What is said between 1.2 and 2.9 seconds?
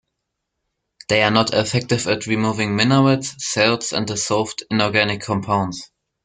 are not effective at removing